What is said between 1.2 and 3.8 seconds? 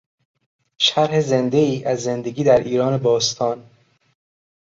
زندهای از زندگی در ایران باستان